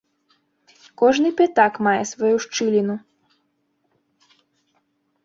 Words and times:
Кожны 1.01 1.29
пятак 1.41 1.73
мае 1.87 2.01
сваю 2.11 2.35
шчыліну. 2.45 2.95